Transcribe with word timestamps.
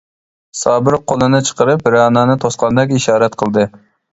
سابىر 0.61 0.95
قولىنى 1.11 1.41
چىقىرىپ، 1.49 1.85
رەنانى 1.97 2.39
توسقاندەك 2.47 2.99
ئىشارەت 2.99 3.39
قىلدى. 3.45 3.69